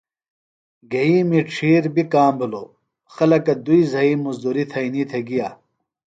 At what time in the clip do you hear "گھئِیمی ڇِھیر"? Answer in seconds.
0.91-1.83